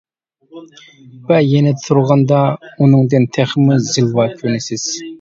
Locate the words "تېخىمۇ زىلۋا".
3.39-4.31